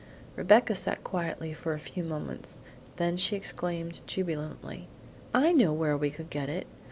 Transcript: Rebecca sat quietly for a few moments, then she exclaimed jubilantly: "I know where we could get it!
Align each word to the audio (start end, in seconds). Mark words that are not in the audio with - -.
Rebecca 0.35 0.73
sat 0.73 1.03
quietly 1.03 1.53
for 1.53 1.73
a 1.75 1.79
few 1.79 2.03
moments, 2.03 2.59
then 2.95 3.17
she 3.17 3.35
exclaimed 3.35 4.01
jubilantly: 4.07 4.87
"I 5.31 5.51
know 5.51 5.73
where 5.73 5.95
we 5.95 6.09
could 6.09 6.31
get 6.31 6.49
it! 6.49 6.65